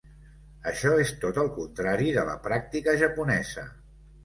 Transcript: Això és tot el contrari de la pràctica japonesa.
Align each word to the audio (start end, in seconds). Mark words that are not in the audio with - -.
Això 0.71 0.93
és 1.03 1.11
tot 1.25 1.37
el 1.43 1.51
contrari 1.59 2.09
de 2.17 2.25
la 2.31 2.35
pràctica 2.49 2.99
japonesa. 3.05 3.71